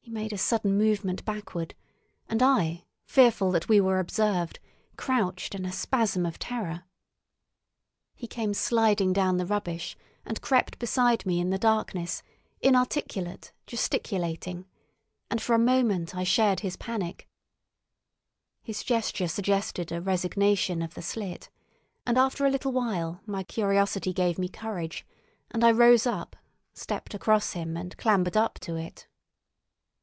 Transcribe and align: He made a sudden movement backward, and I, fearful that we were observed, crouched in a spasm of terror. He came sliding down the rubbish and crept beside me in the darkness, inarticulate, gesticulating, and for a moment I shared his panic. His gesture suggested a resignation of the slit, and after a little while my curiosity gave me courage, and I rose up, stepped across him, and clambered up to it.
He 0.00 0.12
made 0.12 0.32
a 0.32 0.38
sudden 0.38 0.78
movement 0.78 1.24
backward, 1.24 1.74
and 2.28 2.40
I, 2.40 2.84
fearful 3.06 3.50
that 3.50 3.68
we 3.68 3.80
were 3.80 3.98
observed, 3.98 4.60
crouched 4.96 5.52
in 5.52 5.64
a 5.64 5.72
spasm 5.72 6.24
of 6.24 6.38
terror. 6.38 6.84
He 8.14 8.28
came 8.28 8.54
sliding 8.54 9.12
down 9.12 9.36
the 9.36 9.44
rubbish 9.44 9.96
and 10.24 10.40
crept 10.40 10.78
beside 10.78 11.26
me 11.26 11.40
in 11.40 11.50
the 11.50 11.58
darkness, 11.58 12.22
inarticulate, 12.60 13.50
gesticulating, 13.66 14.66
and 15.28 15.42
for 15.42 15.54
a 15.54 15.58
moment 15.58 16.14
I 16.14 16.22
shared 16.22 16.60
his 16.60 16.76
panic. 16.76 17.28
His 18.62 18.84
gesture 18.84 19.26
suggested 19.26 19.90
a 19.90 20.00
resignation 20.00 20.82
of 20.82 20.94
the 20.94 21.02
slit, 21.02 21.50
and 22.06 22.16
after 22.16 22.46
a 22.46 22.50
little 22.50 22.70
while 22.70 23.22
my 23.26 23.42
curiosity 23.42 24.12
gave 24.12 24.38
me 24.38 24.48
courage, 24.48 25.04
and 25.50 25.64
I 25.64 25.72
rose 25.72 26.06
up, 26.06 26.36
stepped 26.74 27.12
across 27.12 27.54
him, 27.54 27.76
and 27.76 27.96
clambered 27.96 28.36
up 28.36 28.60
to 28.60 28.76
it. 28.76 29.08